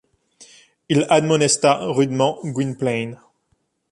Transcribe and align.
Il 0.89 1.05
admonesta 1.11 1.77
rudement 1.85 2.39
Gwynplaine. 2.43 3.19